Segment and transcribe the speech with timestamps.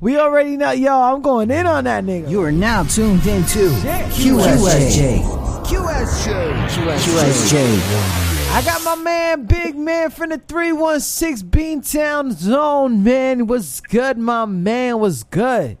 [0.00, 1.00] We already know, yo.
[1.00, 2.30] I'm going in on that nigga.
[2.30, 4.08] You are now tuned into QSJ.
[4.10, 5.64] QSJ.
[5.64, 6.98] QSJ.
[6.98, 8.54] QSJ.
[8.54, 13.48] I got my man, big man from the 316 Beantown Zone, man.
[13.48, 15.00] What's good, my man?
[15.00, 15.76] What's good?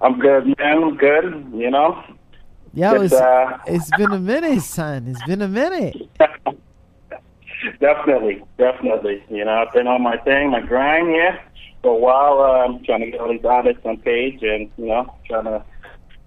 [0.00, 0.82] I'm good, man.
[0.82, 1.52] I'm good.
[1.54, 2.02] You know.
[2.72, 5.06] Yo, Just, it's, uh, it's been a minute, son.
[5.08, 5.96] It's been a minute.
[7.80, 9.22] definitely, definitely.
[9.28, 11.40] You know, I've been on my thing, my grind, yeah,
[11.82, 12.40] for a while.
[12.40, 15.64] Uh, I'm trying to get all these artists on page, and you know, trying to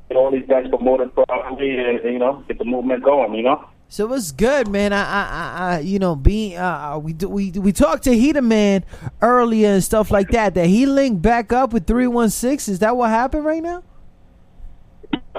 [0.09, 3.33] get all these guys promoted properly, and you know, get the movement going.
[3.33, 3.65] You know.
[3.89, 4.91] So what's good, man?
[4.91, 8.41] I, I, I, I you know, being, uh, we, do- we, we talked to Heater
[8.41, 8.83] Man
[9.21, 10.55] earlier and stuff like that.
[10.55, 12.67] That he linked back up with three one six.
[12.67, 13.83] Is that what happened right now?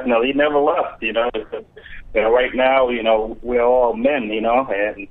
[0.06, 1.02] No, he never left.
[1.02, 4.24] You know, you know, right now, you know, we're all men.
[4.24, 5.09] You know, and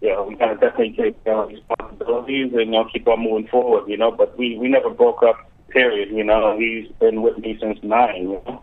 [0.00, 3.88] you know, we gotta definitely take uh, responsibilities and you know keep on moving forward.
[3.88, 5.50] You know, but we we never broke up.
[5.68, 6.08] Period.
[6.10, 8.22] You know, he's been with me since nine.
[8.22, 8.62] You know.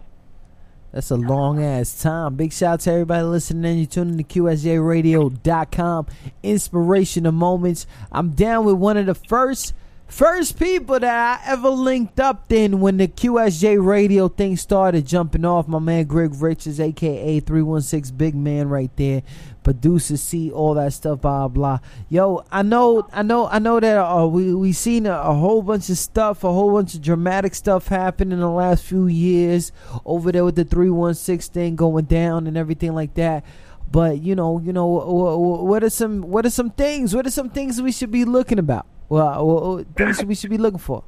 [0.95, 2.35] That's a long ass time.
[2.35, 3.65] Big shout out to everybody listening.
[3.65, 6.07] And you're tuning to QSJRadio.com.
[6.41, 7.85] Inspirational moments.
[8.13, 9.73] I'm down with one of the first
[10.07, 15.43] first people that I ever linked up then when the QSJ radio thing started jumping
[15.43, 15.67] off.
[15.67, 19.23] My man Greg Richards, aka 316 Big Man right there.
[19.65, 21.79] Producer see all that stuff, blah blah.
[22.07, 25.63] Yo, I know, I know, I know that uh, we we seen a, a whole
[25.63, 29.71] bunch of stuff, a whole bunch of dramatic stuff happen in the last few years
[30.05, 33.43] over there with the three one six thing going down and everything like that.
[33.91, 37.15] But you know, you know, wh- wh- what are some what are some things?
[37.15, 38.85] What are some things we should be looking about?
[39.09, 41.03] Well, things we should be looking for.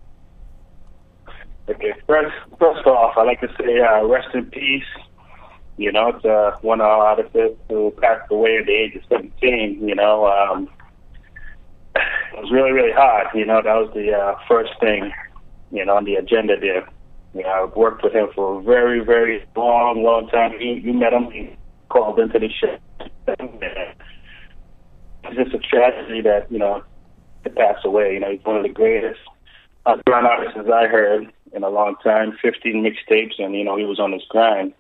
[1.70, 4.84] Okay, first, first off, I'd like to say uh, rest in peace.
[5.78, 7.38] You know, to one of our artists
[7.70, 9.88] who passed away at the age of 17.
[9.88, 10.68] You know, um,
[11.96, 13.28] it was really, really hard.
[13.36, 15.12] You know, that was the uh, first thing,
[15.72, 16.88] you know, on the agenda there.
[17.34, 20.54] You know, I've worked with him for a very, very long, long time.
[20.60, 21.56] You, you met him, he
[21.90, 22.78] called into the show.
[25.24, 26.84] It's just a tragedy that, you know,
[27.44, 28.14] to pass away.
[28.14, 29.20] You know, he's one of the greatest
[29.86, 32.38] underground artists I heard in a long time.
[32.42, 34.74] 15 mixtapes, and you know he was on his grind.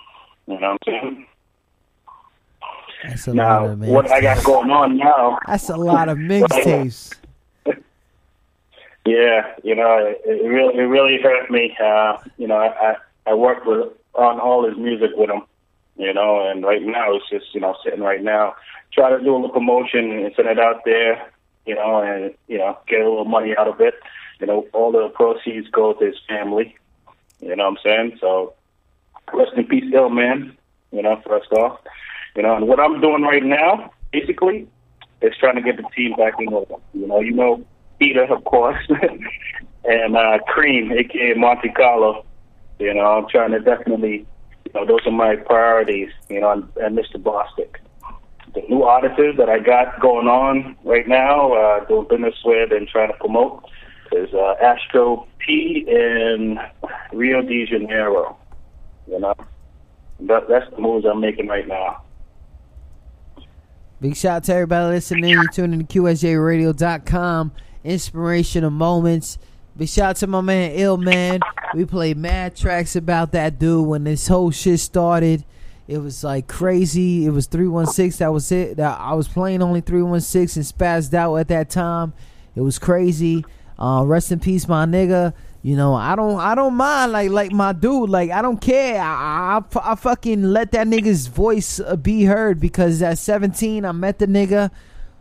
[0.48, 1.28] You know what I'm saying?
[3.04, 5.40] That's a Now, lot of what I got going on now?
[5.46, 7.14] That's a lot of mixtapes.
[9.06, 11.76] Yeah, you know, it, it really, it really hurt me.
[11.82, 12.96] Uh, you know, I, I
[13.28, 15.44] I worked with on all his music with him.
[15.96, 18.56] You know, and right now it's just you know sitting right now,
[18.92, 21.32] try to do a little promotion and send it out there.
[21.66, 23.94] You know, and you know get a little money out of it.
[24.42, 26.76] You know, all the proceeds go to his family.
[27.40, 28.18] You know what I'm saying?
[28.20, 28.56] So
[29.34, 30.56] rest in peace, ill man.
[30.92, 31.80] You know, first off,
[32.36, 34.68] you know, and what I'm doing right now, basically,
[35.22, 36.76] is trying to get the team back in order.
[36.94, 37.66] You know, you know,
[38.00, 38.82] Peter, of course,
[39.84, 42.26] and uh, Cream, aka Monte Carlo.
[42.80, 44.26] You know, I'm trying to definitely,
[44.66, 46.10] you know, those are my priorities.
[46.30, 47.22] You know, and, and Mr.
[47.22, 47.76] Bostic.
[48.54, 52.88] The new artists that I got going on right now, uh, doing business with and
[52.88, 53.64] trying to promote,
[54.14, 56.60] is uh, Astro P in
[57.12, 58.38] Rio de Janeiro.
[59.08, 59.36] You know,
[60.22, 62.04] that, that's the moves I'm making right now.
[64.00, 65.30] Big shout out to everybody listening.
[65.30, 67.52] You're tuning to QSJRadio.com.
[67.84, 69.40] Inspirational moments.
[69.76, 71.40] Big shout out to my man Ill Man.
[71.74, 75.46] We played mad tracks about that dude when this whole shit started.
[75.88, 77.26] It was like crazy.
[77.26, 78.20] It was 316.
[78.20, 78.80] That was it.
[78.80, 82.14] I was playing only 316 and spazzed out at that time.
[82.56, 83.46] It was crazy.
[83.80, 85.34] Uh, rest in peace, my nigga.
[85.68, 88.10] You know, I don't, I don't mind like, like my dude.
[88.10, 89.02] Like, I don't care.
[89.02, 93.92] I, I, I fucking let that nigga's voice uh, be heard because at 17, I
[93.92, 94.72] met the nigga.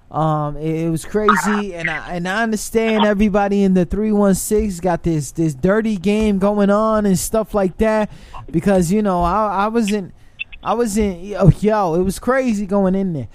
[0.09, 4.37] Um, it, it was crazy, and I and I understand everybody in the three one
[4.37, 8.09] six got this this dirty game going on and stuff like that
[8.49, 10.15] because you know I I wasn't
[10.63, 13.28] I wasn't yo, yo it was crazy going in there,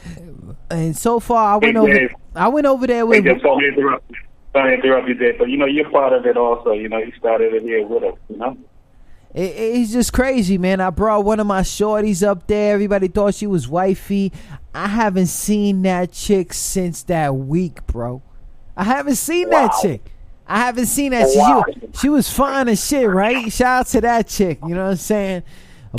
[0.70, 2.16] and so far I went Hey, over Dave.
[2.36, 3.44] I went over there with just
[4.54, 5.08] don't interrupt.
[5.08, 6.72] Don't you there, but you know you're part of it also.
[6.72, 8.18] You know you started it here with us.
[8.30, 8.58] You know.
[9.34, 10.82] It, it's just crazy, man.
[10.82, 12.74] I brought one of my shorties up there.
[12.74, 14.32] Everybody thought she was wifey.
[14.74, 18.22] I haven't seen that chick since that week, bro.
[18.76, 20.02] I haven't seen that chick.
[20.48, 21.28] I haven't seen that.
[21.34, 21.64] Wow.
[21.68, 23.52] She, she was fine as shit, right?
[23.52, 24.60] Shout out to that chick.
[24.64, 25.44] You know what I'm saying?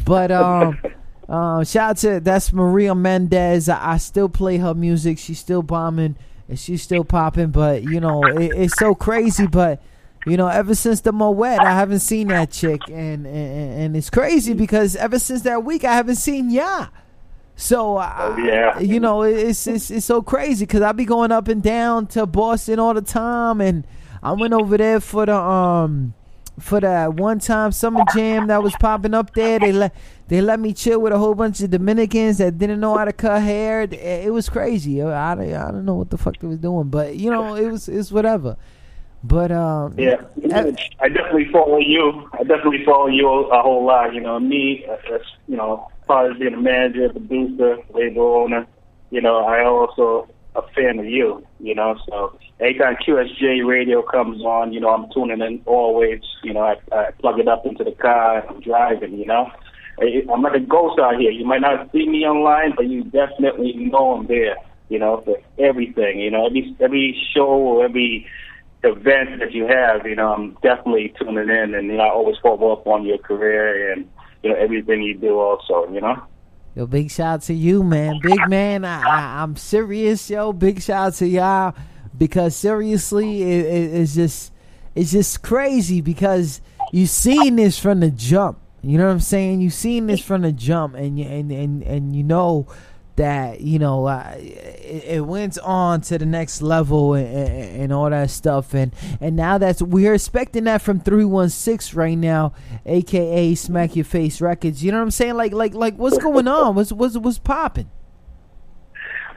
[0.05, 0.78] But um,
[1.28, 3.70] uh, shout out to that's Maria Mendez.
[3.70, 5.19] I, I still play her music.
[5.19, 6.16] She's still bombing
[6.52, 7.50] and she's still popping.
[7.50, 9.46] But you know, it, it's so crazy.
[9.46, 9.82] But
[10.26, 14.10] you know, ever since the Moet, I haven't seen that chick, and and, and it's
[14.10, 16.88] crazy because ever since that week, I haven't seen Ya.
[17.56, 18.78] So I, yeah.
[18.81, 22.26] you know, it's it's it's so crazy because I be going up and down to
[22.26, 23.87] Boston all the time, and
[24.22, 26.12] I went over there for the um
[26.58, 29.58] for that one time summer jam that was popping up there.
[29.58, 29.94] They let
[30.28, 33.12] they let me chill with a whole bunch of Dominicans that didn't know how to
[33.12, 33.82] cut hair.
[33.82, 35.02] It, it was crazy.
[35.02, 37.88] I, I, don't know what the fuck they was doing, but you know it was
[37.88, 38.56] it's whatever.
[39.25, 40.22] But um, yeah,
[41.00, 42.28] I, definitely follow you.
[42.32, 44.14] I definitely follow you a whole lot.
[44.14, 48.66] You know, me, as you know, as far as being a manager, producer, label owner,
[49.10, 51.44] you know, I also a fan of you.
[51.60, 56.20] You know, so anytime QSJ radio comes on, you know, I'm tuning in always.
[56.43, 58.46] You know, I, I plug it up into the car.
[58.49, 59.19] I'm driving.
[59.19, 59.50] You know,
[60.00, 61.31] I'm like a ghost out here.
[61.31, 64.56] You might not see me online, but you definitely know I'm there.
[64.88, 66.20] You know, for everything.
[66.20, 68.26] You know, every every show or every
[68.84, 72.37] events that you have, you know, I'm definitely tuning in, and you know, I always
[72.43, 74.08] follow up on your career and
[74.43, 75.38] you know everything you do.
[75.38, 76.22] Also, you know.
[76.74, 78.19] Yo, big shout out to you, man.
[78.22, 80.54] Big man, I, I, am serious, yo.
[80.54, 81.74] Big shout out to y'all
[82.16, 84.52] because seriously, it, it, it's just
[84.94, 88.58] it's just crazy because you seen this from the jump.
[88.82, 89.60] You know what I'm saying?
[89.60, 92.66] You seen this from the jump, and and and and you know
[93.22, 98.10] that you know uh, it, it, went on to the next level and, and, all
[98.10, 98.74] that stuff.
[98.74, 102.52] And and now that's we're expecting that from 316 right now
[102.84, 104.82] aka smack your face records.
[104.82, 105.34] You know what i'm saying?
[105.34, 106.74] Like like like what's going on?
[106.74, 107.90] What's what's what's popping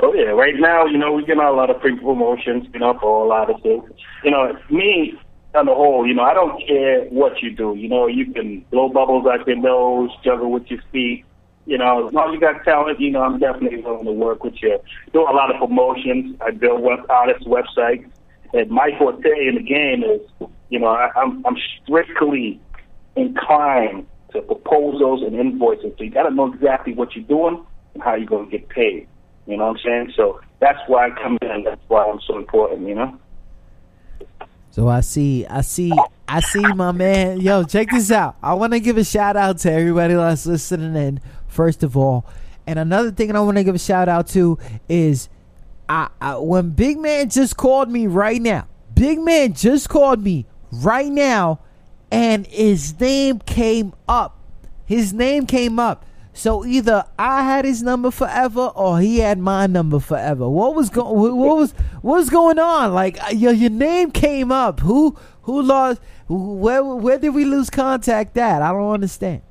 [0.01, 0.31] oh yeah.
[0.31, 3.27] Right now you know we get a lot of free promotions you know for a
[3.27, 3.83] lot of things.
[4.23, 5.19] You know me
[5.53, 7.75] on the whole you know i don't care what you do.
[7.75, 11.23] You know you can blow bubbles out your nose juggle with your feet
[11.65, 14.43] you know, as long as you got talent, you know, I'm definitely willing to work
[14.43, 14.79] with you.
[15.13, 16.37] Do a lot of promotions.
[16.41, 18.07] I build web artists websites.
[18.53, 20.21] And my forte in the game is,
[20.69, 22.61] you know, I, I'm I'm strictly
[23.15, 25.93] inclined to proposals and invoices.
[25.97, 28.69] So you got to know exactly what you're doing and how you're going to get
[28.69, 29.07] paid.
[29.47, 30.13] You know what I'm saying?
[30.15, 31.63] So that's why I come in.
[31.63, 32.87] That's why I'm so important.
[32.87, 33.19] You know.
[34.71, 35.93] So I see, I see,
[36.27, 37.39] I see my man.
[37.39, 38.35] Yo, check this out.
[38.43, 41.21] I want to give a shout out to everybody that's listening in
[41.55, 42.25] first of all.
[42.67, 44.59] And another thing I want to give a shout out to
[44.89, 45.29] is
[45.87, 48.67] I, I, when Big Man just called me right now.
[48.93, 51.59] Big Man just called me right now,
[52.11, 54.37] and his name came up.
[54.85, 56.05] His name came up.
[56.33, 60.49] So either I had his number forever or he had my number forever.
[60.49, 61.15] What was going?
[61.37, 61.71] What was
[62.01, 62.93] what was going on?
[62.93, 64.81] Like uh, your your name came up.
[64.81, 66.01] Who who lost?
[66.27, 68.61] Where where did we lose contact at?
[68.61, 69.43] I don't understand.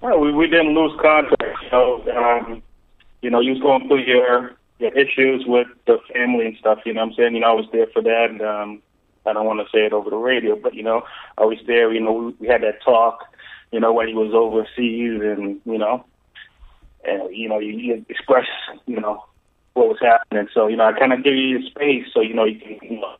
[0.00, 1.58] Well, we, we didn't lose contact.
[1.70, 2.62] So, um,
[3.22, 6.78] you know, you was going through your your issues with the family and stuff.
[6.86, 8.30] You know, what I'm saying, you know, I was there for that.
[8.30, 8.82] And, um,
[9.26, 11.02] I don't want to say it over the radio, but you know,
[11.36, 11.92] I was there.
[11.92, 13.26] You know, we, we had that talk.
[13.72, 16.04] You know, when he was overseas, and you know,
[17.04, 18.46] and you know, you, you express,
[18.86, 19.24] you know,
[19.74, 20.48] what was happening.
[20.52, 23.00] So, you know, I kind of give you space so you know you can you
[23.00, 23.14] know,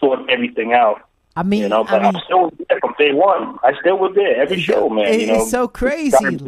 [0.00, 1.07] sort everything out.
[1.38, 3.60] I mean, you know, but I mean, am still there from day one.
[3.62, 5.06] I still was there every show, man.
[5.06, 6.40] It, you know, it's so crazy.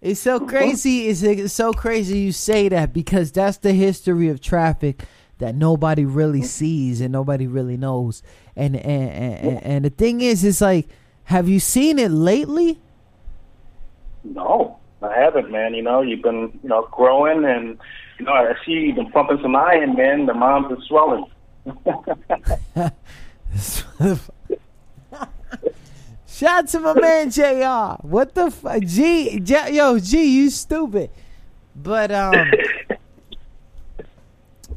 [0.00, 1.08] It's so crazy.
[1.08, 5.02] It's, it's so crazy you say that because that's the history of traffic
[5.38, 6.46] that nobody really mm-hmm.
[6.46, 8.22] sees and nobody really knows.
[8.54, 10.88] And and and, and the thing is, it's like,
[11.24, 12.78] have you seen it lately?
[14.22, 15.74] No, I haven't, man.
[15.74, 17.76] You know, you've been you know growing, and
[18.20, 20.26] you know, I see you've been pumping some iron, man.
[20.26, 21.24] The moms are swelling.
[26.26, 28.00] Shout to my man JR.
[28.06, 28.82] What the fuck?
[28.82, 31.10] G, J, yo, G, you stupid.
[31.74, 32.50] But, um,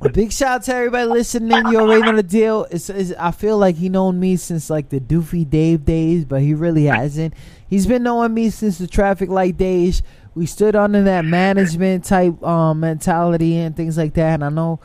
[0.01, 1.67] a big shout out to everybody listening.
[1.67, 2.65] You already know the deal.
[2.71, 6.41] It's, it's, I feel like he known me since like the Doofy Dave days, but
[6.41, 7.35] he really hasn't.
[7.69, 10.01] He's been knowing me since the traffic light days.
[10.33, 14.41] We stood under that management type um, mentality and things like that.
[14.41, 14.79] And I know,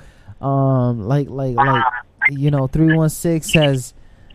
[0.47, 1.85] um, like like like
[2.29, 3.95] you know, three one six has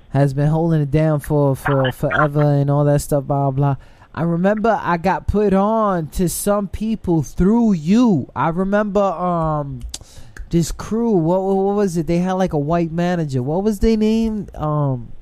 [0.09, 3.25] has been holding it down for for forever and all that stuff.
[3.25, 3.75] Blah blah.
[4.13, 8.29] I remember I got put on to some people through you.
[8.35, 9.81] I remember um
[10.49, 11.11] this crew.
[11.11, 12.07] What what was it?
[12.07, 13.41] They had like a white manager.
[13.41, 14.47] What was their name?
[14.53, 15.13] Um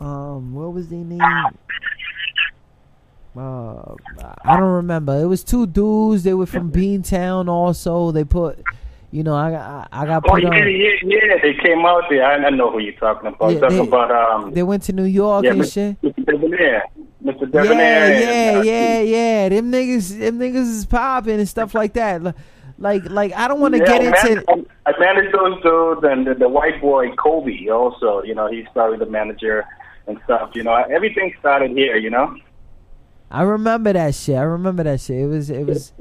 [0.00, 1.20] um what was their name?
[3.36, 3.94] Uh,
[4.44, 5.16] I don't remember.
[5.20, 6.24] It was two dudes.
[6.24, 7.48] They were from Beantown.
[7.48, 8.60] Also, they put
[9.10, 10.54] you know, I got I got oh, yeah, on.
[10.54, 12.24] Yeah, yeah, they came out there.
[12.24, 13.52] I, I know who you're talking about.
[13.52, 14.52] Yeah, talking they, about um.
[14.52, 15.72] They went to New York yeah, and Mr.
[15.72, 16.02] shit.
[16.02, 16.26] Mr.
[16.26, 16.84] Debonair.
[17.24, 17.50] Mr.
[17.50, 18.20] Debonair.
[18.20, 19.48] Yeah, yeah, uh, yeah, yeah.
[19.48, 22.34] Them niggas, them niggas is popping and stuff like that.
[22.78, 24.66] Like, like I don't want to yeah, get man, into.
[24.84, 28.22] I managed those dudes and the, the white boy Kobe also.
[28.22, 29.64] You know, he's probably the manager
[30.06, 30.50] and stuff.
[30.54, 31.96] You know, everything started here.
[31.96, 32.36] You know.
[33.30, 34.36] I remember that shit.
[34.36, 35.16] I remember that shit.
[35.16, 35.92] It was, it was,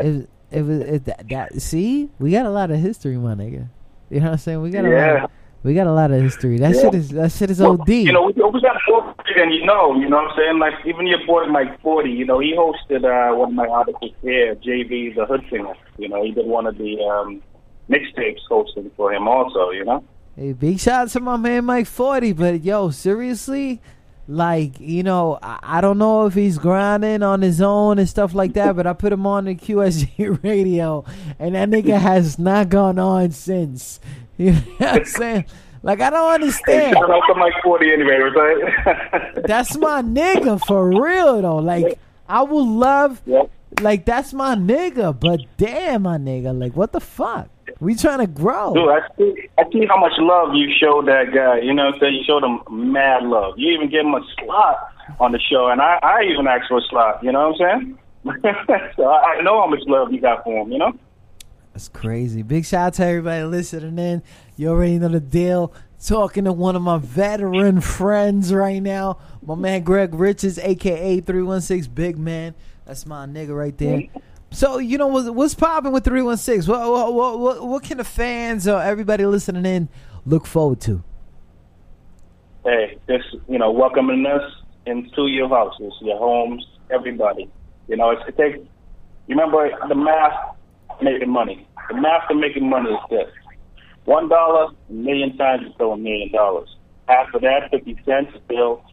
[0.00, 3.34] it was it was it, that, that, See, we got a lot of history, my
[3.34, 3.68] nigga.
[4.10, 4.60] You know what I'm saying?
[4.62, 5.22] We got a yeah.
[5.22, 5.30] lot.
[5.62, 6.58] We got a lot of history.
[6.58, 6.80] That Yeah.
[6.82, 7.88] shit is that shit is Well, OD.
[7.88, 10.58] You know, we, we got four and you know, you know what I'm saying?
[10.58, 14.12] Like even your boy Mike Forty, you know, he hosted uh, one of my articles
[14.22, 15.74] here, JV the Hood Singer.
[15.98, 17.42] You know, he did one of the um,
[17.88, 19.70] mixtapes hosting for him also.
[19.70, 20.04] You know.
[20.36, 23.80] Hey, big shout out to my man Mike Forty, but yo, seriously,
[24.28, 28.34] like you know, I, I don't know if he's grinding on his own and stuff
[28.34, 31.04] like that, but I put him on the QSJ radio,
[31.38, 34.00] and that nigga has not gone on since.
[34.38, 35.44] You know what I'm saying?
[35.82, 36.94] Like I don't Hey, understand.
[36.94, 39.34] shout out to Mike Forty anyway, right?
[39.46, 41.56] That's my nigga for real though.
[41.58, 41.98] Like
[42.28, 43.50] I would love, Yep.
[43.82, 47.50] like that's my nigga, but damn, my nigga, like what the fuck?
[47.82, 48.74] We trying to grow.
[48.74, 51.58] Dude, I see, I see how much love you showed that guy.
[51.58, 52.14] You know what I'm saying?
[52.14, 52.60] You showed him
[52.92, 53.54] mad love.
[53.56, 56.78] You even gave him a slot on the show, and I, I even asked for
[56.78, 57.24] a slot.
[57.24, 58.92] You know what I'm saying?
[58.96, 60.92] so I, I know how much love you got for him, you know?
[61.72, 62.42] That's crazy.
[62.42, 64.22] Big shout out to everybody listening in.
[64.56, 65.74] You already know the deal.
[66.06, 71.92] Talking to one of my veteran friends right now, my man Greg Richards, aka 316
[71.92, 72.54] Big Man.
[72.84, 74.02] That's my nigga right there.
[74.52, 76.70] So you know what's, what's popping with 316?
[76.70, 79.88] What, what what what what can the fans or everybody listening in
[80.26, 81.02] look forward to?
[82.64, 84.42] Hey, just, you know, welcoming us
[84.86, 87.50] into your houses, your homes, everybody.
[87.88, 88.58] You know, it's, it takes,
[89.26, 90.54] remember the math
[91.00, 91.66] making money.
[91.88, 93.28] The math of making money is this.
[94.04, 96.68] One dollar, a million times is still a million dollars.
[97.08, 98.84] After that, 50 cents is still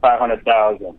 [0.00, 0.98] 500,000.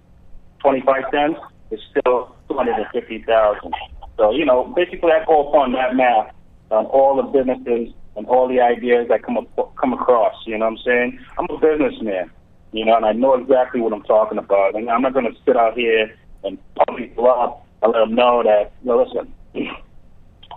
[0.60, 1.40] 25 cents
[1.72, 3.74] is still 250,000.
[4.18, 6.34] So, you know, basically I go upon that math
[6.72, 10.66] on all the businesses and all the ideas that come up, come across, you know
[10.66, 11.20] what I'm saying?
[11.38, 12.32] I'm a businessman,
[12.72, 14.76] you know, and I know exactly what I'm talking about.
[14.76, 18.16] And I'm not going to sit out here and pump people up and let them
[18.16, 19.34] know that, you know, listen,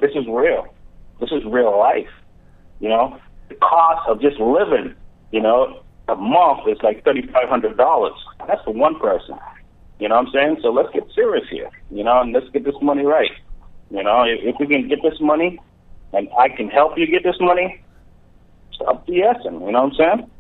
[0.01, 0.67] this is real.
[1.21, 2.09] This is real life,
[2.81, 3.19] you know?
[3.49, 4.95] The cost of just living,
[5.33, 8.11] you know, a month is like $3,500.
[8.47, 9.37] That's for one person.
[9.99, 10.57] You know what I'm saying?
[10.63, 13.31] So let's get serious here, you know, and let's get this money right.
[13.91, 15.61] You know, if, if we can get this money
[16.13, 17.83] and I can help you get this money,
[18.73, 20.31] stop BSing, you know what I'm saying?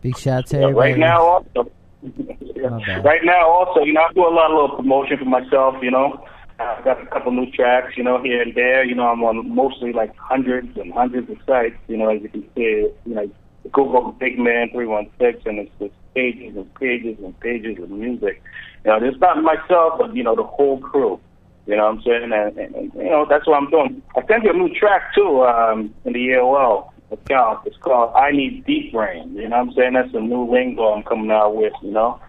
[0.00, 0.92] Big shout out to Yeah, everybody.
[0.92, 1.70] right now, also,
[3.04, 5.74] right now, also, you know, I do a lot of little promotion for myself.
[5.82, 6.24] You know,
[6.60, 8.84] I've got a couple new tracks, you know, here and there.
[8.84, 11.76] You know, I'm on mostly like hundreds and hundreds of sites.
[11.88, 13.30] You know, as you can see, you know,
[13.72, 17.90] Google Big Man three one six, and it's just pages and pages and pages of
[17.90, 18.42] music.
[18.84, 21.20] You know, it's not myself, but you know, the whole crew.
[21.66, 22.32] You know what I'm saying?
[22.32, 24.02] And, and, and you know, that's what I'm doing.
[24.16, 27.66] I sent you a new track too um, in the AOL account.
[27.66, 29.34] It's called I Need Deep Brain.
[29.34, 29.92] You know what I'm saying?
[29.92, 32.20] That's a new lingo I'm coming out with, you know?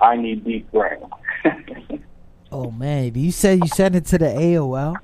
[0.00, 0.98] I need deep brain.
[2.52, 4.96] Oh man, you said you sent it to the AOL.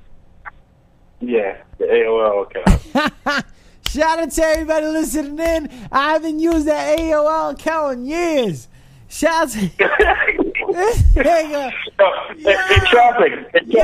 [1.21, 3.45] yeah, the AOL account.
[3.89, 5.69] Shout out to everybody listening in.
[5.91, 8.67] I haven't used that AOL account in years.
[9.09, 9.69] Shout out to this
[11.15, 11.71] nigga.
[12.37, 13.31] Hey, hey, traffic.
[13.53, 13.81] Hey, Yo.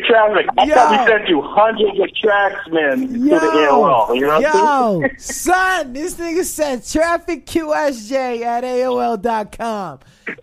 [0.00, 0.46] traffic.
[0.58, 0.90] I thought Yo.
[0.90, 4.14] we sent you hundreds of tracks, man, to the AOL.
[4.16, 10.00] You know yo, son, this nigga said traffic QSJ at AOL.com.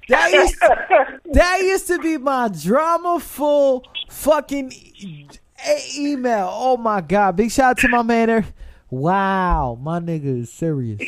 [0.08, 0.60] That used,
[1.34, 5.28] that used to be my drama full fucking e-
[5.98, 6.50] email.
[6.52, 7.36] Oh my God.
[7.36, 8.46] Big shout out to my man.
[8.94, 11.02] Wow, my nigga is serious.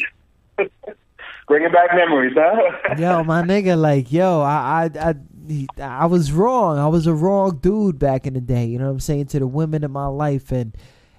[1.48, 2.96] Bringing back memories, huh?
[2.98, 6.80] Yo, my nigga, like, yo, I, I, I, I was wrong.
[6.80, 8.65] I was a wrong dude back in the day.
[8.65, 10.75] You know what I'm saying to the women in my life, and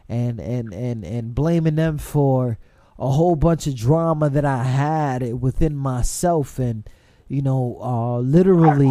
[0.08, 2.58] and and and and blaming them for
[2.98, 6.82] a whole bunch of drama that I had within myself, and
[7.28, 8.90] you know, uh, literally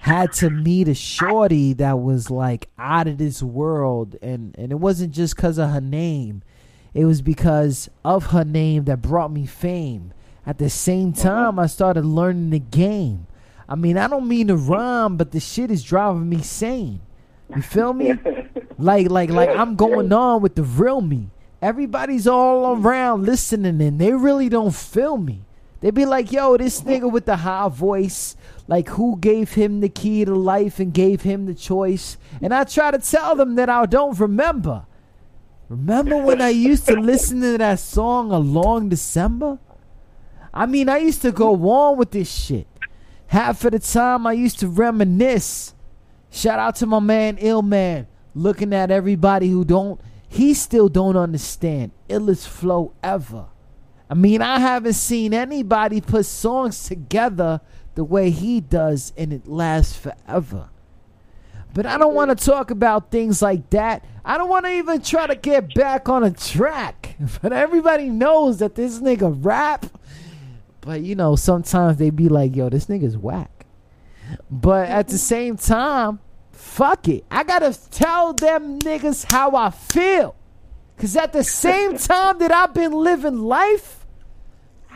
[0.00, 4.80] had to meet a shorty that was like out of this world, and and it
[4.80, 6.42] wasn't just because of her name.
[6.94, 10.14] It was because of her name that brought me fame.
[10.46, 11.22] At the same uh-huh.
[11.22, 13.26] time, I started learning the game.
[13.68, 17.00] I mean, I don't mean to rhyme, but the shit is driving me sane.
[17.54, 18.14] You feel me?
[18.76, 21.30] Like, like, like I'm going on with the real me.
[21.62, 25.44] Everybody's all around listening, and they really don't feel me.
[25.80, 28.36] They be like, "Yo, this nigga with the high voice,
[28.66, 32.64] like, who gave him the key to life and gave him the choice?" And I
[32.64, 34.86] try to tell them that I don't remember.
[35.68, 39.58] Remember when I used to listen to that song "A Long December"?
[40.52, 42.66] I mean, I used to go on with this shit.
[43.28, 45.74] Half of the time, I used to reminisce.
[46.30, 50.00] Shout out to my man Illman, looking at everybody who don't.
[50.28, 53.46] He still don't understand illest flow ever.
[54.10, 57.60] I mean, I haven't seen anybody put songs together
[57.94, 60.68] the way he does, and it lasts forever.
[61.74, 64.04] But I don't want to talk about things like that.
[64.24, 67.16] I don't want to even try to get back on a track.
[67.42, 69.86] But everybody knows that this nigga rap.
[70.80, 73.66] But you know, sometimes they be like, yo, this nigga's whack.
[74.50, 76.20] But at the same time,
[76.52, 77.24] fuck it.
[77.30, 80.36] I gotta tell them niggas how I feel.
[80.96, 84.06] Cause at the same time that I've been living life,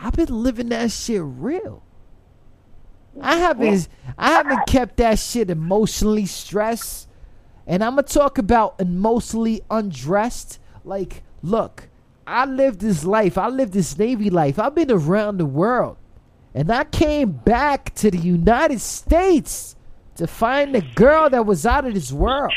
[0.01, 1.83] I've been living that shit real.
[3.21, 7.07] I haven't I haven't kept that shit emotionally stressed.
[7.67, 10.59] And I'm gonna talk about emotionally undressed.
[10.83, 11.89] Like, look,
[12.25, 13.37] I lived this life.
[13.37, 14.59] I lived this Navy life.
[14.59, 15.97] I've been around the world.
[16.53, 19.75] And I came back to the United States
[20.15, 22.51] to find a girl that was out of this world.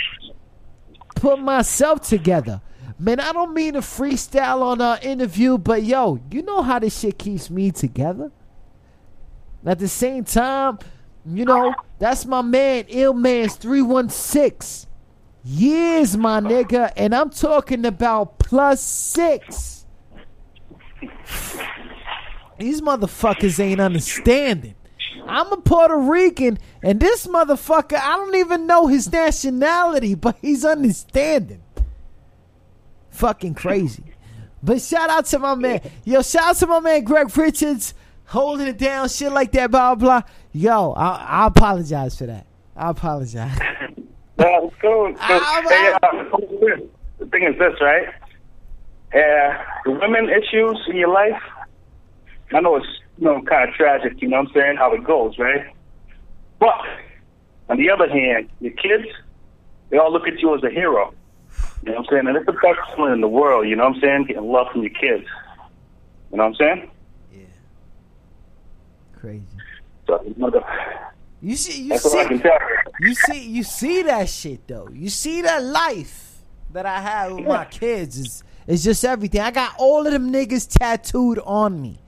[1.15, 2.61] Put myself together.
[2.99, 7.01] Man, I don't mean to freestyle on our interview, but yo, you know how this
[7.01, 8.31] shit keeps me together?
[9.65, 10.79] At the same time,
[11.25, 14.89] you know, that's my man, Illman's 316.
[15.45, 19.87] Years, my nigga, and I'm talking about plus six.
[22.59, 24.75] These motherfuckers ain't understanding.
[25.27, 30.65] I'm a Puerto Rican, and this motherfucker, I don't even know his nationality, but he's
[30.65, 31.63] understanding.
[33.11, 34.05] Fucking crazy.
[34.63, 35.81] But shout out to my man.
[36.05, 37.95] Yo, shout out to my man Greg Richards
[38.33, 40.23] holding it down, shit like that, blah, blah.
[40.53, 42.47] Yo, I, I apologize for that.
[42.75, 43.59] I apologize.
[44.39, 45.09] Well, it's cool.
[45.09, 45.39] It's cool.
[45.69, 46.77] Hey, uh,
[47.19, 48.09] the thing is this, right?
[49.15, 51.41] Uh, the women issues in your life,
[52.53, 52.87] I know it's
[53.19, 55.67] you know kind of tragic, you know what I'm saying, how it goes, right?
[56.59, 56.81] But
[57.69, 59.07] on the other hand, your kids,
[59.91, 61.13] they all look at you as a hero.
[61.85, 62.27] You know what I'm saying?
[62.27, 64.25] And it's the best feeling in the world, you know what I'm saying?
[64.25, 65.29] Getting love from your kids.
[66.31, 66.91] You know what I'm saying?
[69.23, 69.45] Crazy.
[70.09, 70.63] So, you
[71.41, 73.09] You see, you that's all I can see, you.
[73.09, 74.89] you see, you see that shit though.
[74.93, 76.41] You see that life
[76.73, 79.41] that I have with my kids is is just everything.
[79.41, 82.01] I got all of them niggas tattooed on me.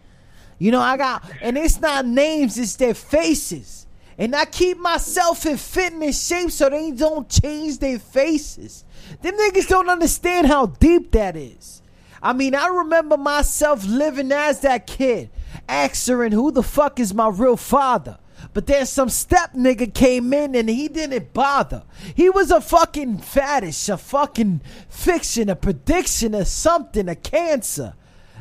[0.59, 3.87] You know, I got, and it's not names, it's their faces.
[4.19, 8.85] And I keep myself in fitness shape so they don't change their faces.
[9.23, 11.81] Them niggas don't understand how deep that is.
[12.25, 15.29] I mean, I remember myself living as that kid,
[15.69, 18.19] answering who the fuck is my real father.
[18.55, 21.83] But then some step nigga came in and he didn't bother.
[22.15, 27.95] He was a fucking fetish, a fucking fiction, a prediction, or something, a cancer.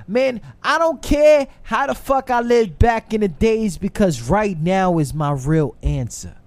[0.07, 4.57] Man, I don't care how the fuck I lived back in the days because right
[4.57, 6.37] now is my real answer.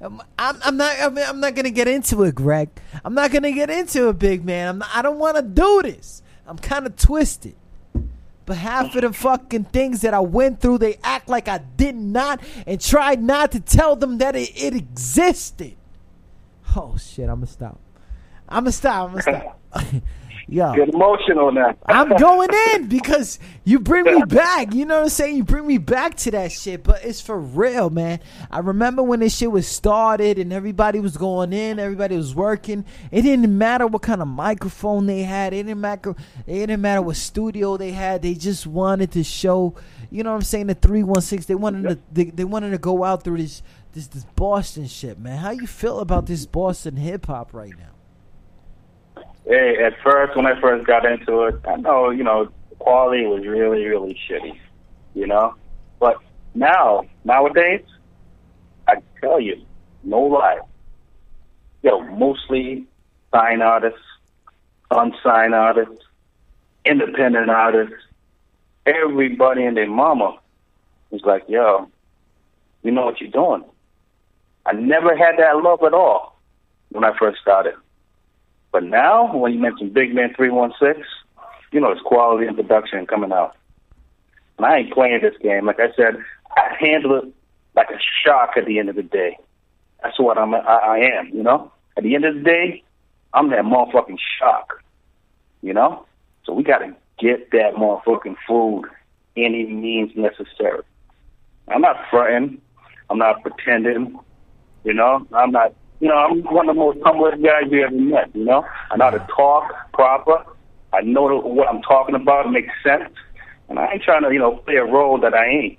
[0.00, 0.96] I'm, I'm, I'm not.
[1.00, 2.68] I'm, not gonna get into it, Greg.
[3.04, 4.78] I'm not gonna get into it, big man.
[4.78, 6.22] Not, I don't want to do this.
[6.46, 7.54] I'm kind of twisted.
[8.46, 11.94] But half of the fucking things that I went through, they act like I did
[11.96, 15.76] not, and tried not to tell them that it, it existed.
[16.76, 17.28] Oh shit!
[17.28, 17.80] I'm gonna stop.
[18.48, 19.08] I'm gonna stop.
[19.08, 19.60] I'm gonna stop.
[20.46, 20.74] Yo.
[20.74, 21.74] Get emotional now.
[21.86, 24.74] I'm going in because you bring me back.
[24.74, 25.36] You know what I'm saying?
[25.36, 28.20] You bring me back to that shit, but it's for real, man.
[28.50, 32.84] I remember when this shit was started and everybody was going in, everybody was working.
[33.10, 35.52] It didn't matter what kind of microphone they had.
[35.54, 36.14] It didn't matter.
[36.46, 38.22] It didn't matter what studio they had.
[38.22, 39.74] They just wanted to show.
[40.10, 40.66] You know what I'm saying?
[40.66, 41.46] The three one six.
[41.46, 41.98] They wanted to.
[42.12, 45.38] They, they wanted to go out through this this this Boston shit, man.
[45.38, 47.93] How you feel about this Boston hip hop right now?
[49.46, 53.46] Hey, at first, when I first got into it, I know, you know, quality was
[53.46, 54.58] really, really shitty,
[55.14, 55.54] you know?
[56.00, 56.16] But
[56.54, 57.84] now, nowadays,
[58.88, 59.56] I tell you,
[60.02, 60.60] no lie,
[61.82, 62.86] yo, mostly
[63.34, 63.98] sign artists,
[64.90, 66.04] unsigned artists,
[66.86, 67.96] independent artists,
[68.86, 70.38] everybody and their mama
[71.10, 71.88] was like, yo,
[72.82, 73.64] you know what you're doing.
[74.66, 76.40] I never had that love at all
[76.90, 77.74] when I first started.
[78.74, 81.04] But now, when you mention Big Man 316,
[81.70, 83.56] you know, it's quality and production coming out.
[84.58, 85.64] And I ain't playing this game.
[85.64, 86.16] Like I said,
[86.56, 87.32] I handle it
[87.76, 89.38] like a shark at the end of the day.
[90.02, 91.70] That's what I'm, I, I am, you know?
[91.96, 92.82] At the end of the day,
[93.32, 94.82] I'm that motherfucking shark,
[95.62, 96.04] you know?
[96.44, 98.86] So we got to get that motherfucking food
[99.36, 100.82] any means necessary.
[101.68, 102.60] I'm not fronting.
[103.08, 104.18] I'm not pretending.
[104.82, 105.74] You know, I'm not.
[106.04, 108.28] You know, I'm one of the most humblest guys you ever met.
[108.36, 110.44] You know, I know how to talk proper.
[110.92, 112.44] I know what I'm talking about.
[112.44, 113.14] It makes sense,
[113.70, 115.78] and I ain't trying to, you know, play a role that I ain't.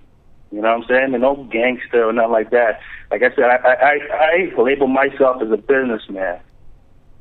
[0.52, 1.14] You know what I'm saying?
[1.14, 2.80] And no gangster or nothing like that.
[3.12, 6.40] Like I said, I I I, I label myself as a businessman.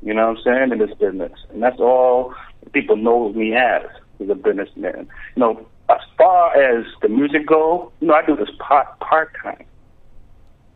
[0.01, 2.33] You know what I'm saying in this business, and that's all
[2.73, 3.83] people know me as
[4.19, 5.07] is a businessman.
[5.35, 9.31] You know, as far as the music go, you know, I do this part part
[9.43, 9.63] time.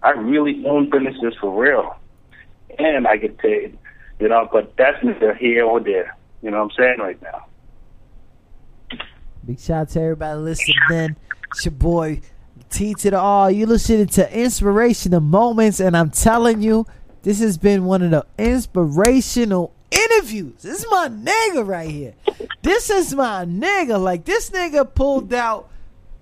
[0.03, 1.98] I really own businesses for real.
[2.77, 3.77] And I get paid.
[4.19, 6.17] You know, but that's neither here or there.
[6.41, 7.45] You know what I'm saying right now.
[9.45, 10.75] Big shout out to everybody listening.
[10.91, 11.15] in.
[11.51, 12.21] It's your boy
[12.69, 13.49] T to the R.
[13.49, 16.85] You listening to inspirational moments, and I'm telling you,
[17.23, 20.61] this has been one of the inspirational interviews.
[20.61, 22.13] This is my nigga right here.
[22.61, 23.99] This is my nigga.
[24.01, 25.69] Like this nigga pulled out.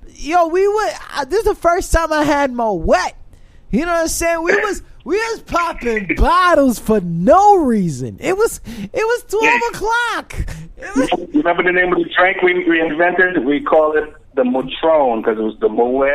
[0.10, 0.66] Yo, we.
[0.66, 3.16] Uh, this is the first time I had my wet.
[3.72, 4.44] You know what I'm saying?
[4.44, 8.18] We was we was popping bottles for no reason.
[8.20, 10.36] It was it was twelve o'clock.
[10.98, 13.46] Was, Remember the name of the drink we, we invented?
[13.46, 16.10] We call it the Matron because it was the Moet,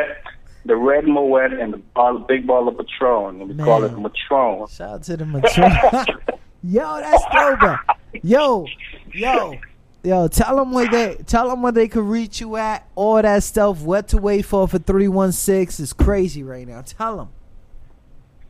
[0.67, 3.41] the red Moet, and the bottle, big bottle of Patron.
[3.41, 4.03] And we call it Man.
[4.03, 4.67] Matron.
[4.69, 5.71] Shout out to the mature.
[6.63, 7.99] yo, that's throwback.
[8.23, 8.67] Yo,
[9.15, 9.55] yo,
[10.03, 10.29] yo.
[10.29, 12.87] Tell them where they tell them where they could reach you at.
[12.95, 13.81] All that stuff.
[13.81, 16.83] What to wait for for three one six is crazy right now.
[16.83, 17.31] Tell them.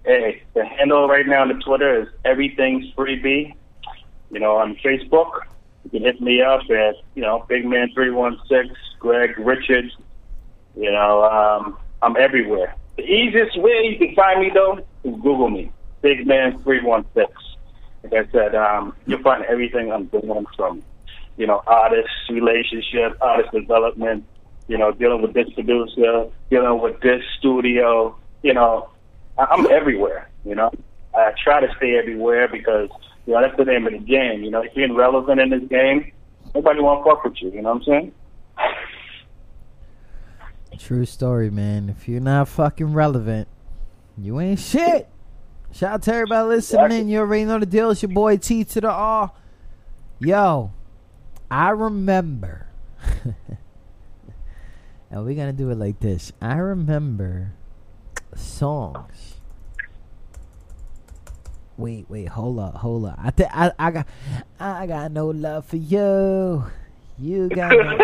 [0.05, 3.55] Hey, the handle right now on the Twitter is everything's freebie.
[4.31, 5.31] You know, on Facebook,
[5.85, 9.95] you can hit me up at you know Big Man three one six Greg Richards.
[10.77, 12.75] You know, um, I'm everywhere.
[12.97, 17.05] The easiest way you can find me though is Google me, Big Man three one
[17.15, 17.31] six.
[18.03, 20.83] Like I said, um, you'll find everything I'm doing from
[21.37, 24.25] you know artist relationship, artist development.
[24.67, 28.17] You know, dealing with this producer, dealing with this studio.
[28.43, 28.88] You know,
[29.38, 30.29] I'm everywhere.
[30.45, 30.71] You know,
[31.14, 32.88] I try to stay everywhere because
[33.27, 34.42] you know that's the name of the game.
[34.42, 36.12] You know, if you're relevant in this game,
[36.55, 37.51] nobody want to fuck with you.
[37.51, 38.12] You know what I'm saying?
[40.79, 41.88] True story, man.
[41.88, 43.49] If you're not fucking relevant,
[44.18, 45.09] you ain't shit.
[45.73, 47.09] Shout out to everybody listening in.
[47.09, 47.90] You already know the deal.
[47.90, 49.33] It's your boy T to the R.
[50.18, 50.73] Yo,
[51.51, 52.66] I remember.
[55.11, 56.33] and we're gonna do it like this.
[56.40, 57.53] I remember
[58.35, 59.37] songs.
[61.77, 63.18] Wait, wait, hold up, hold up.
[63.18, 64.07] I think I, I got,
[64.61, 66.64] I got no love for you.
[67.18, 67.73] You got.
[67.73, 67.99] No-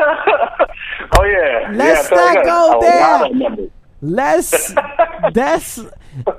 [1.19, 1.71] oh yeah.
[1.73, 3.69] Let's yeah, not go there.
[4.01, 4.75] Let's
[5.33, 5.81] that's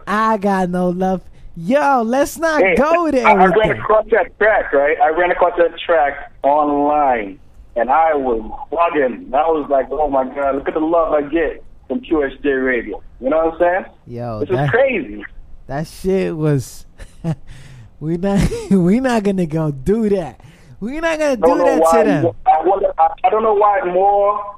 [0.08, 1.22] I got no love.
[1.56, 4.98] Yo, let's not Hey, go there I, I ran across that track, right?
[5.02, 7.38] I ran across that track online,
[7.76, 8.40] and I was
[8.72, 9.34] bugging.
[9.34, 13.04] I was like, "Oh my god, look at the love I get from QSJ Radio."
[13.20, 13.86] You know what I'm saying?
[14.08, 15.26] Yo, This is crazy.
[15.68, 16.86] that shit was
[18.00, 18.40] we not
[18.72, 20.40] we not gonna go do that.
[20.80, 22.04] we not gonna do that why.
[22.04, 22.26] to them.
[22.46, 24.56] I, wonder, I, I don't know why more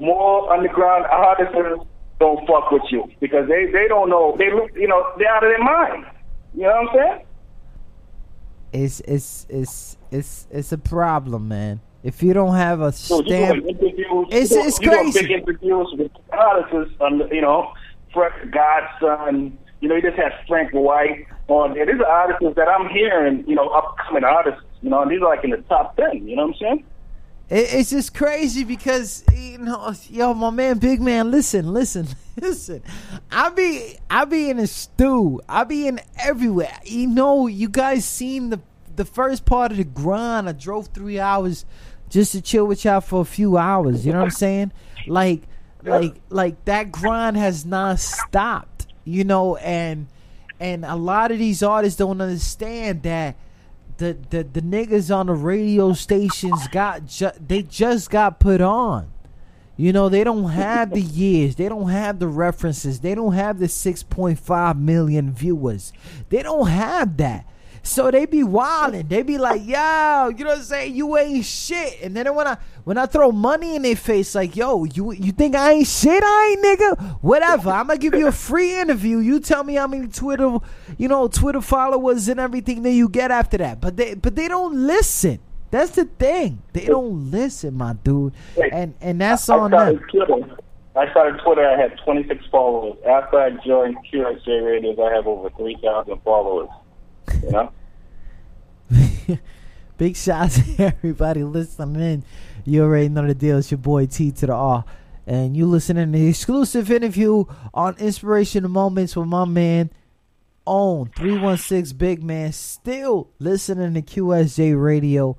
[0.00, 1.84] more underground artists
[2.20, 4.36] don't fuck with you because they they don't know.
[4.38, 6.04] They look, you know, they're out of their mind.
[6.54, 7.24] You know what I'm saying?
[8.72, 11.80] It's it's it's it's it's a problem, man.
[12.02, 15.20] If you don't have a stamp, interviews, It's- you it's you crazy.
[15.22, 17.72] big interviews with artists, on you know,
[18.12, 19.58] Frank Godson.
[19.80, 21.86] You know, you just had Frank White on there.
[21.86, 23.44] These are artists that I'm hearing.
[23.46, 24.60] You know, upcoming artists.
[24.82, 26.26] You know, and these are like in the top ten.
[26.26, 26.84] You know what I'm saying?
[27.50, 32.06] It, it's just crazy because you know, yo, my man, big man, listen, listen,
[32.40, 32.82] listen.
[33.32, 35.40] I be, I be in a stew.
[35.48, 36.78] I be in everywhere.
[36.84, 38.60] You know, you guys seen the
[38.94, 40.48] the first part of the grind.
[40.48, 41.64] I drove three hours
[42.08, 44.06] just to chill with y'all for a few hours.
[44.06, 44.72] You know what I'm saying?
[45.06, 45.42] Like,
[45.82, 48.86] like, like that grind has not stopped.
[49.04, 50.06] You know, and
[50.60, 53.36] and a lot of these artists don't understand that
[53.98, 59.10] the the, the niggas on the radio stations got ju- they just got put on.
[59.76, 63.60] You know, they don't have the years, they don't have the references, they don't have
[63.60, 65.92] the 6.5 million viewers.
[66.30, 67.46] They don't have that.
[67.88, 69.08] So they be wilding.
[69.08, 70.94] They be like, yo, you know what I'm saying?
[70.94, 72.02] You ain't shit.
[72.02, 75.32] And then when I when I throw money in their face, like, yo, you you
[75.32, 76.22] think I ain't shit?
[76.22, 77.18] I ain't nigga.
[77.22, 77.70] Whatever.
[77.70, 79.18] I'm gonna give you a free interview.
[79.18, 80.58] You tell me how many Twitter,
[80.98, 83.80] you know, Twitter followers and everything that you get after that.
[83.80, 85.38] But they but they don't listen.
[85.70, 86.62] That's the thing.
[86.74, 88.34] They don't listen, my dude.
[88.70, 90.04] And and that's on them.
[90.94, 91.66] I started Twitter.
[91.66, 92.98] I had 26 followers.
[93.08, 96.68] After I joined QSJ Radios, I have over 3,000 followers.
[97.42, 97.72] You know.
[99.98, 102.24] Big shout out to everybody listening in.
[102.64, 103.58] You already know the deal.
[103.58, 104.84] It's your boy T to the R.
[105.26, 109.90] And you listening to the exclusive interview on Inspirational Moments with my man
[110.64, 112.52] on 316 Big Man.
[112.52, 115.36] Still listening to QSJ Radio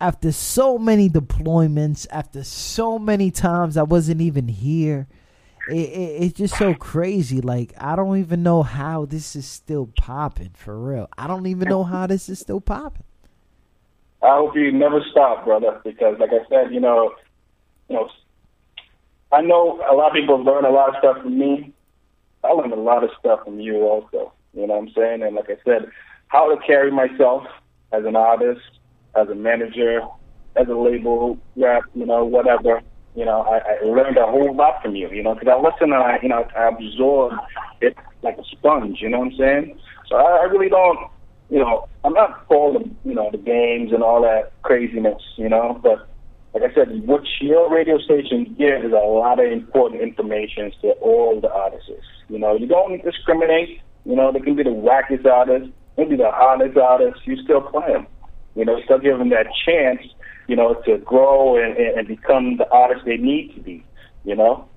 [0.00, 5.06] after so many deployments, after so many times I wasn't even here.
[5.68, 7.40] It, it, it's just so crazy.
[7.40, 11.08] Like, I don't even know how this is still popping for real.
[11.16, 13.04] I don't even know how this is still popping.
[14.22, 17.12] I hope you never stop, brother, because like I said, you know,
[17.88, 18.08] you know,
[19.32, 21.72] I know a lot of people learn a lot of stuff from me.
[22.44, 24.32] I learned a lot of stuff from you also.
[24.54, 25.22] You know what I'm saying?
[25.22, 25.90] And like I said,
[26.28, 27.44] how to carry myself
[27.92, 28.60] as an artist,
[29.14, 30.00] as a manager,
[30.56, 32.80] as a label rep, you know, whatever.
[33.14, 35.92] You know, I, I learned a whole lot from you, you know, because I listen
[35.92, 37.32] and I, you know, I absorb
[37.80, 39.78] it like a sponge, you know what I'm saying?
[40.08, 40.98] So I, I really don't,
[41.52, 45.22] you know, I'm not for all the, you know, the games and all that craziness,
[45.36, 46.08] you know, but
[46.54, 50.92] like I said, what your radio station gives is a lot of important information to
[50.92, 51.90] all the artists.
[52.30, 53.82] You know, you don't discriminate.
[54.06, 57.20] You know, they can be the wackiest artists, maybe the hardest artists.
[57.26, 58.06] You still play them.
[58.54, 60.00] You know, still give them that chance.
[60.48, 63.84] You know, to grow and, and become the artist they need to be.
[64.24, 64.68] You know.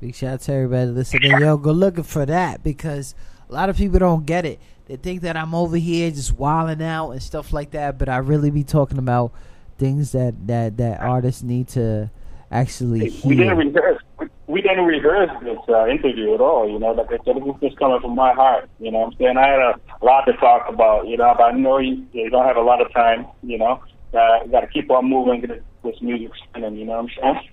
[0.00, 1.40] Big shout out to everybody listening.
[1.40, 3.14] Yo, go looking for that because
[3.52, 4.58] a lot of people don't get it.
[4.86, 8.16] They think that I'm over here just wilding out and stuff like that, but I
[8.16, 9.32] really be talking about
[9.78, 12.10] things that that that artists need to
[12.50, 13.28] actually hear.
[13.28, 14.02] We didn't rehearse.
[14.46, 16.68] We didn't rehearse this uh, interview at all.
[16.68, 18.68] You know, like I said, it was just coming from my heart.
[18.80, 21.06] You know, what I'm saying I had a lot to talk about.
[21.06, 23.26] You know, but I know you, you don't have a lot of time.
[23.42, 23.82] You know,
[24.14, 26.76] uh, got to keep on moving, get this music spinning.
[26.76, 27.48] You know what I'm saying?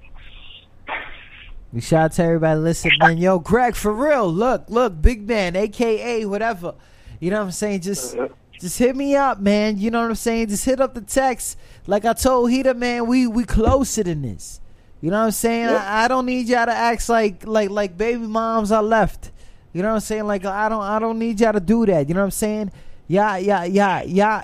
[1.72, 2.98] We shout out to everybody listening.
[3.00, 3.18] Man.
[3.18, 6.74] Yo, Greg, for real, look, look, big man, aka whatever.
[7.20, 7.82] You know what I'm saying?
[7.82, 8.16] Just
[8.60, 9.78] just hit me up, man.
[9.78, 10.48] You know what I'm saying?
[10.48, 11.58] Just hit up the text.
[11.86, 14.62] Like I told Heater, man, we we closer than this.
[15.02, 15.70] You know what I'm saying?
[15.70, 15.82] Yep.
[15.82, 19.32] I, I don't need y'all to act like like like baby moms are left.
[19.72, 20.26] You know what I'm saying?
[20.26, 22.10] Like I don't I don't need y'all to do that.
[22.10, 22.72] You know what I'm saying?
[23.08, 24.44] Yeah, yeah, yeah, yeah.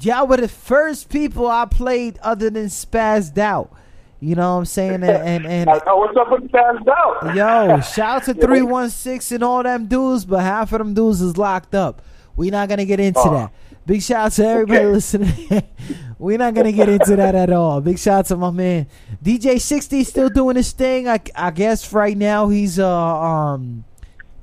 [0.00, 3.72] Y'all were the first people I played other than Spazzed Out.
[4.20, 4.94] You know what I'm saying?
[4.94, 7.36] And and, and I know what's up with Out.
[7.36, 11.36] Yo, shout out to 316 and all them dudes, but half of them dudes is
[11.36, 12.02] locked up.
[12.36, 13.30] We're not to get into Oh.
[13.34, 13.52] that.
[13.86, 14.92] Big shout out to everybody Okay.
[14.92, 15.62] listening.
[16.18, 17.80] We're not to get into that at all.
[17.80, 18.86] Big shout out to my man.
[19.24, 21.08] DJ 60 still doing his thing.
[21.08, 23.84] I, I guess right now he's a, um,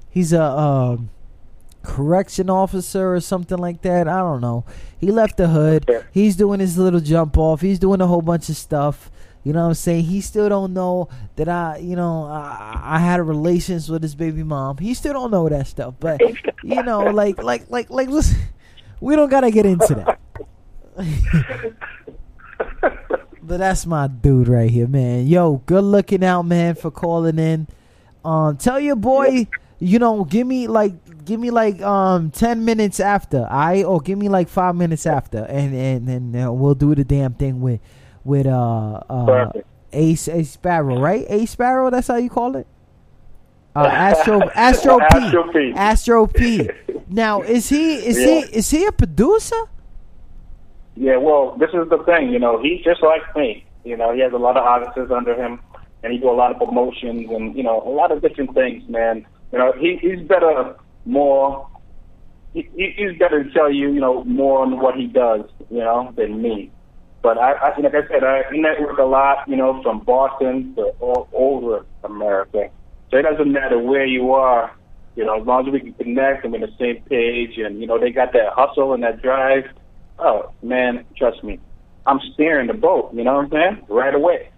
[0.10, 1.10] he's a, um,
[1.84, 4.08] correction officer or something like that.
[4.08, 4.66] I don't know.
[5.00, 5.90] He left the hood.
[6.12, 7.62] He's doing his little jump off.
[7.62, 9.12] He's doing a whole bunch of stuff.
[9.46, 10.06] You know what I'm saying?
[10.06, 14.16] He still don't know that I, you know, I, I had a relations with his
[14.16, 14.78] baby mom.
[14.80, 15.94] He still don't know that stuff.
[16.00, 16.20] But
[16.64, 18.40] you know, like, like, like, like, listen,
[19.00, 20.20] we don't gotta get into that.
[23.44, 25.28] but that's my dude right here, man.
[25.28, 27.68] Yo, good looking out, man, for calling in.
[28.24, 33.00] Um, tell your boy, you know, give me like, give me like, um, ten minutes
[33.00, 36.96] after, I or give me like five minutes after, and and and uh, we'll do
[36.96, 37.80] the damn thing with,
[38.26, 39.52] with uh, uh.
[39.94, 41.26] Ace Ace Sparrow, right?
[41.30, 42.68] Ace Sparrow, that's how you call it.
[43.76, 45.06] Uh, Astro Astro P.
[45.16, 45.74] Astro P.
[45.76, 46.70] Astro P.
[47.08, 48.26] Now, is he is Yeah.
[48.26, 49.56] he is he a producer?
[50.96, 53.64] Yeah, well, this is the thing, you know, he's just like me.
[53.84, 55.60] You know, he has a lot of artists under him,
[56.04, 58.88] and he do a lot of promotions and, you know, a lot of different things,
[58.90, 59.26] man.
[59.52, 61.68] You know, he, he's better, more,
[62.54, 65.80] he, he- he's better to tell you, you know, more on what he does, you
[65.80, 66.72] know, than me.
[67.26, 70.94] But I, I like I said, I network a lot, you know, from Boston to
[71.00, 72.70] all over America.
[73.10, 74.72] So it doesn't matter where you are,
[75.16, 77.82] you know, as long as we can connect and we're on the same page and,
[77.82, 79.64] you know, they got that hustle and that drive.
[80.20, 81.60] Oh, man, trust me.
[82.06, 83.86] I'm steering the boat, you know what I'm saying?
[83.90, 84.52] Right away.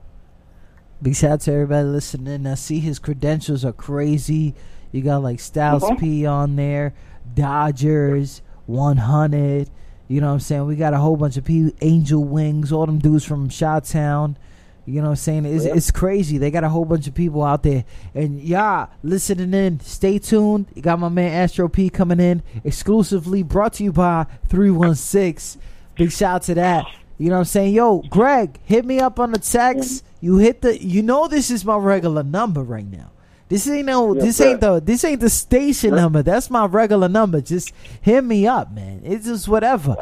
[1.01, 2.45] Big shout out to everybody listening.
[2.45, 4.55] I see his credentials are crazy.
[4.91, 5.99] You got like Styles Mhm.
[5.99, 6.93] P on there,
[7.33, 9.69] Dodgers, 100.
[10.07, 10.65] You know what I'm saying?
[10.65, 14.37] We got a whole bunch of people, Angel Wings, all them dudes from Shot Town.
[14.85, 15.45] You know what I'm saying?
[15.45, 16.37] It's, it's crazy.
[16.37, 17.83] They got a whole bunch of people out there.
[18.15, 20.67] And y'all listening in, stay tuned.
[20.75, 25.61] You got my man Astro P coming in exclusively brought to you by 316.
[25.95, 26.85] Big shout out to that.
[27.17, 27.73] You know what I'm saying?
[27.73, 30.05] Yo, Greg, hit me up on the text.
[30.21, 33.11] You hit the you know this is my regular number right now.
[33.49, 36.21] This ain't no Yes, this ain't the this ain't the station number.
[36.21, 37.39] That's my regular number.
[37.41, 39.01] Just hit me up, man.
[39.05, 39.95] It's just whatever.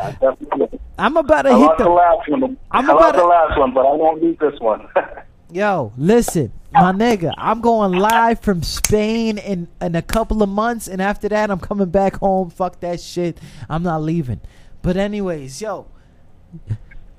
[0.97, 2.58] I'm about to I hit the the last one.
[2.71, 4.88] I'm I about to- the last one, but I won't need this one.
[5.51, 10.88] Yo, listen, my nigga, I'm going live from Spain in, in a couple of months,
[10.88, 12.49] and after that, I'm coming back home.
[12.49, 13.38] Fuck that shit.
[13.69, 14.41] I'm not leaving.
[14.81, 15.86] But, anyways, yo,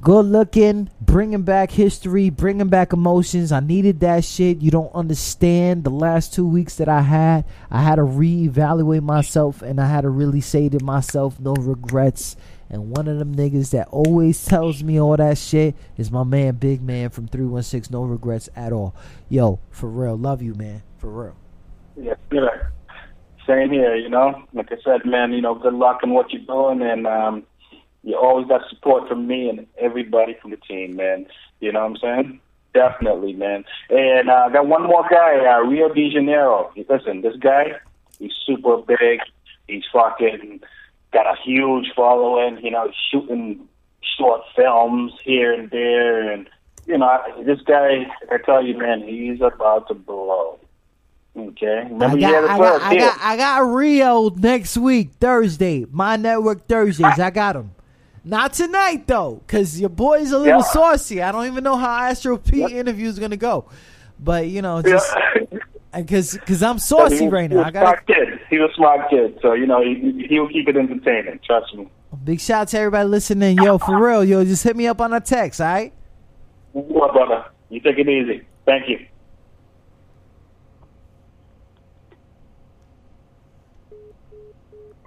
[0.00, 3.52] good looking, bringing back history, bringing back emotions.
[3.52, 4.58] I needed that shit.
[4.58, 7.44] You don't understand the last two weeks that I had.
[7.70, 12.36] I had to reevaluate myself, and I had to really say to myself, no regrets.
[12.68, 16.56] And one of them niggas that always tells me all that shit is my man,
[16.56, 17.92] Big Man from 316.
[17.92, 18.94] No regrets at all.
[19.28, 20.16] Yo, for real.
[20.16, 20.82] Love you, man.
[20.98, 21.36] For real.
[21.96, 22.48] yeah, yeah.
[23.46, 24.42] Same here, you know.
[24.52, 27.44] Like I said, man, you know, good luck in what you're doing, and um,
[28.06, 31.26] you always got support from me and everybody from the team, man.
[31.58, 32.40] You know what I'm saying?
[32.72, 33.64] Definitely, man.
[33.90, 36.72] And uh, I got one more guy, uh, Rio de Janeiro.
[36.88, 37.72] Listen, this guy,
[38.20, 39.20] he's super big.
[39.66, 40.60] He's fucking
[41.12, 42.64] got a huge following.
[42.64, 43.66] You know, shooting
[44.16, 46.48] short films here and there, and
[46.86, 48.06] you know, this guy.
[48.30, 50.60] I tell you, man, he's about to blow.
[51.36, 55.86] Okay, remember I got, I, got, I, got, I got Rio next week, Thursday.
[55.90, 57.18] My network Thursdays.
[57.18, 57.72] I got him.
[58.28, 60.72] Not tonight though, because your boy's a little yeah.
[60.72, 61.22] saucy.
[61.22, 62.68] I don't even know how Astro P yeah.
[62.68, 63.66] interview is gonna go,
[64.18, 65.14] but you know, just
[65.94, 66.40] because yeah.
[66.40, 67.62] because I'm saucy he, right now.
[67.62, 68.40] I got smart kid.
[68.50, 71.38] He's a smart kid, so you know he he'll keep it entertaining.
[71.46, 71.88] Trust me.
[72.24, 74.44] Big shout out to everybody listening, yo, for real, yo.
[74.44, 75.92] Just hit me up on a text, all right?
[76.72, 77.44] What, brother?
[77.68, 78.44] You take it easy.
[78.64, 79.06] Thank you.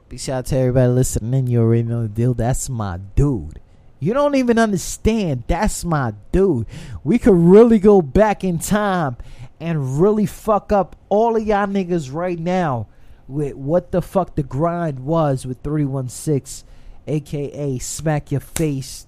[0.10, 1.46] Big shout out to everybody listening.
[1.46, 2.34] You already know the deal.
[2.34, 3.60] That's my dude.
[4.00, 5.44] You don't even understand.
[5.46, 6.66] That's my dude.
[7.04, 9.18] We could really go back in time
[9.60, 12.88] and really fuck up all of y'all niggas right now
[13.28, 16.68] with what the fuck the grind was with 316,
[17.06, 19.06] aka Smack Your Face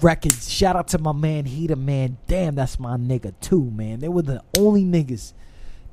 [0.00, 0.50] Records.
[0.50, 2.16] Shout out to my man Heater Man.
[2.28, 4.00] Damn, that's my nigga too, man.
[4.00, 5.34] They were the only niggas.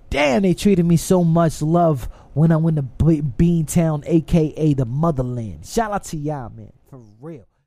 [0.09, 2.07] Damn, they treated me so much love
[2.37, 5.65] when I went to Beantown, aka the motherland.
[5.65, 7.46] Shout out to y'all, man, for real.